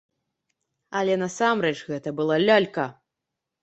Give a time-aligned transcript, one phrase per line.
[1.01, 2.93] Але насамрэч гэта была лялька.